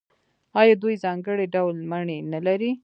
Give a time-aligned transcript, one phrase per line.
[0.61, 2.71] آیا دوی ځانګړي ډول مڼې نلري؟